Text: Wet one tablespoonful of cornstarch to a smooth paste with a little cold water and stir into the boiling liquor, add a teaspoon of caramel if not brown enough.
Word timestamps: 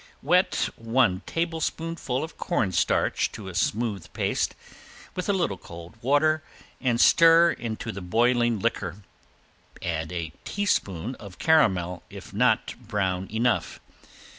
Wet 0.23 0.69
one 0.77 1.21
tablespoonful 1.27 2.23
of 2.23 2.35
cornstarch 2.35 3.31
to 3.33 3.49
a 3.49 3.53
smooth 3.53 4.11
paste 4.13 4.55
with 5.13 5.29
a 5.29 5.31
little 5.31 5.59
cold 5.59 5.93
water 6.01 6.41
and 6.81 6.99
stir 6.99 7.51
into 7.51 7.91
the 7.91 8.01
boiling 8.01 8.57
liquor, 8.59 9.03
add 9.83 10.11
a 10.11 10.33
teaspoon 10.43 11.13
of 11.19 11.37
caramel 11.37 12.01
if 12.09 12.33
not 12.33 12.73
brown 12.87 13.27
enough. 13.31 13.79